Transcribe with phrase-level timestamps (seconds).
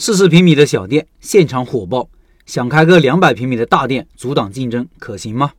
[0.00, 2.08] 四十平米的小店现场火爆，
[2.46, 5.50] 想开个两百平米的大店阻挡竞争，可行吗？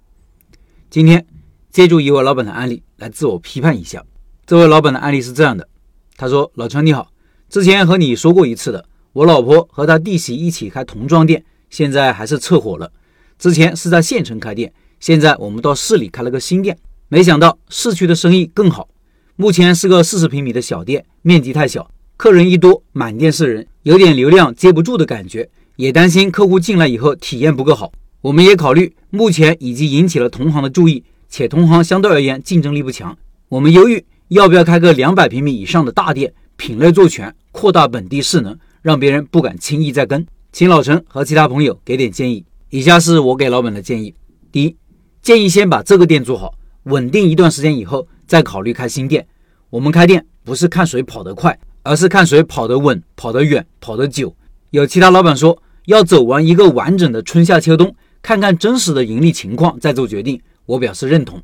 [0.90, 1.28] 今天
[1.70, 4.02] 借助一位老板的案例来自我批判一下。
[4.46, 5.68] 这位老板的案例是这样的：
[6.16, 7.12] 他说，老陈你好，
[7.50, 12.90] 之前和你说过一次的，我老婆和她弟媳一起开童装店，现在还是撤伙了。
[13.38, 14.72] 之前是在县城开店，
[15.02, 16.78] 现在我们到市里开了个新店，
[17.10, 18.88] 没想到市区的生意更好。
[19.36, 21.92] 目前是个四十平米的小店，面积太小。
[22.20, 27.94] 客人一多，满店是人，有点流量接不住的感觉，也担心客户进来以后体验不够好。
[28.20, 33.18] 我们也考虑，目前已经引起了同行的注意，且同行相对而言竞争力不强。
[33.48, 40.28] 我们犹豫要不要开个两百平米以上的大店，品类做全，扩大本地势能，让别人不敢轻易再跟。
[40.52, 42.44] 请老陈和其他朋友给点建议。
[42.70, 44.14] 以下是我给老板的建议：
[44.52, 44.76] 第一，
[45.22, 49.26] 建议先把这个店做好，稳定一段时间以后再考虑开新店。
[49.70, 51.58] 我们开店不是看谁跑得快。
[51.90, 54.36] 而是看谁跑得稳、跑得远、跑得久。
[54.70, 61.42] 有其他老板说要走完一个完整的春夏秋冬，看看真实的盈利情况再做决定，我表示认同。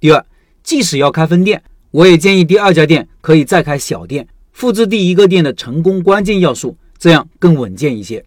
[0.00, 0.24] 第二，
[0.62, 8.24] 即使要开分店，我也建议第二家店可以再开小店，复制第一个店的成功关键要素，这样更稳健一些。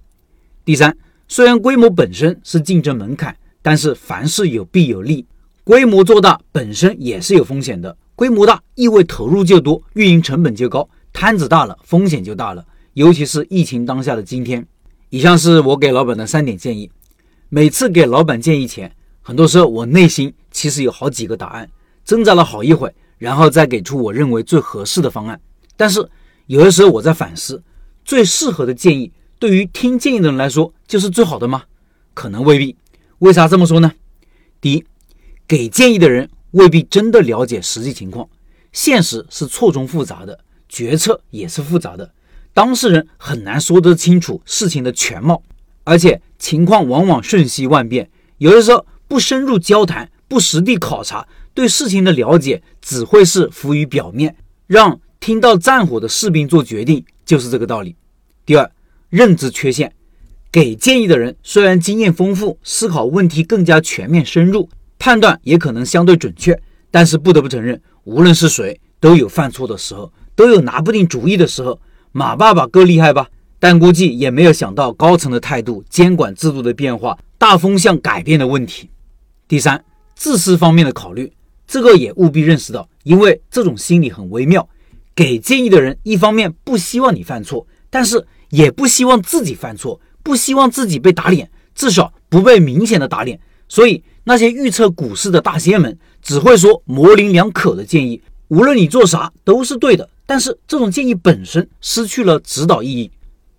[0.64, 0.95] 第三，
[1.27, 5.25] 虽然规模本身是竞争门槛，但是凡事有弊有利，
[5.64, 7.97] 规模做大本身也是有风险的。
[8.16, 10.88] 规模大意味投入就多，运营成本就高。
[11.20, 14.64] 摊子大了，风险就大了，尤其是疫情当下的今天。
[15.10, 16.92] 以上是我给老板的三点建议。
[17.50, 21.68] 每次给老板建议前，很多时候我内心其实有好几个答案，
[22.06, 25.42] 挣扎了好一会，然后再给出我认为最合适的方案。
[25.76, 26.08] 但是
[26.45, 27.64] 有的时候我在反思，
[28.06, 31.64] 最适合的建议对于听建议的人来说就是最好的吗？
[32.14, 32.76] 可能未必。
[33.18, 33.92] 为啥这么说呢？
[34.62, 34.86] 第一，
[35.48, 38.30] 给建议的人未必真的了解实际情况，
[38.72, 40.42] 现实是错综复杂的。
[40.70, 42.12] 决策也是复杂的，
[42.54, 45.42] 当事人很难说得清楚事情的全貌，
[45.84, 48.10] 而且情况往往瞬息万变。
[48.38, 54.36] 有的时候不深入交谈、不实地考察，对事情的了解只会是浮于表面，
[54.67, 57.95] 让听到战火的士兵做决定，就是这个道理。
[58.45, 58.72] 第二，
[59.10, 59.94] 认知缺陷，
[60.52, 64.70] 给建议的人虽然经验丰富，思考问题更加全面深入，
[65.00, 66.61] 判断也可能相对准确，
[66.92, 70.11] 但是不得不承认，无论是谁都有犯错的时候。
[70.37, 71.80] 都有拿不定主意的时候，
[72.11, 73.27] 马爸爸够厉害吧？
[73.59, 78.87] 但估计也没有想到高层的态度、监管制度的变化、大风向改变的问题。
[79.47, 79.83] 第三，
[80.15, 81.33] 自私方面的考虑，
[81.65, 84.70] 这个也务必认识到，因为这种心理很微妙。
[85.15, 93.39] 给建议的人一方面不希望你犯错，但是也不希望自己犯错，不希望自己被打脸，至少不被明显的打脸。
[93.67, 100.09] 所以那些预测股市的大仙们只会说模棱两可的建议，无论你做啥都是对的。
[100.25, 103.09] 但是这种建议本身失去了指导意义，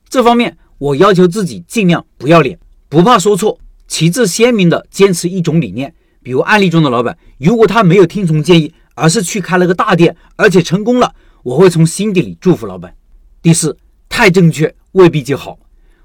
[0.09, 2.59] 这方面我要求自己尽量不要脸，
[2.91, 5.95] 不怕说错，旗帜鲜明的坚持一种理念。
[6.23, 12.95] 比如案例中的老板，如果他没有听从建议，而是去开了个大店，而且成功了，我会从心底里祝福老板。
[13.41, 13.79] 第四，
[14.11, 15.59] 太正确未必就好。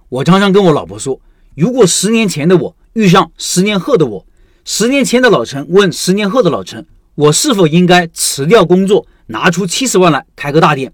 [0.08, 1.20] 我常常跟我老婆说，
[1.56, 4.26] 如果十年前的我遇上十年后的我，
[4.64, 6.86] 十年前的老陈问十年后的老陈，
[7.16, 9.06] 我是否应该辞掉工作？
[9.28, 10.92] 拿出七十万来开个大店，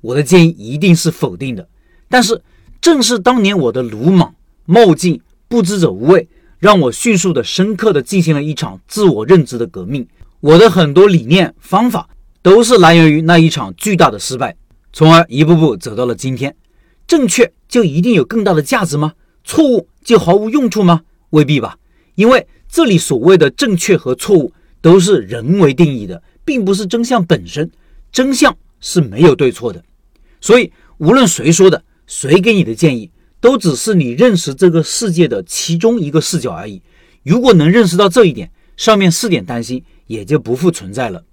[0.00, 1.68] 我的建议一定是否定的。
[2.08, 2.40] 但是
[2.80, 10.06] 正是当年我的鲁莽、冒进、不知者无畏，让我迅速的、深刻的进行了一场自我认知的革命。
[10.40, 12.08] 我的很多理念、方法
[12.42, 14.56] 都是来源于那一场巨大的失败，
[14.92, 16.54] 从而一步步走到了今天。
[17.06, 19.14] 正确就一定有更大的价值吗？
[19.42, 21.02] 错误就毫无用处吗？
[21.30, 21.76] 未必吧。
[22.14, 24.52] 因为这里所谓的正确和错误
[24.84, 26.22] 都是人为定义的。
[26.46, 27.70] 并不是真相本身，
[28.12, 29.82] 真相是没有对错的，
[30.42, 36.82] 所以无论谁说的，谁给你的建议，都只是你认识这个世界的其中一个视角而已。
[37.22, 41.24] 如果能认识到这一点，上面四点担心也就不复存在了。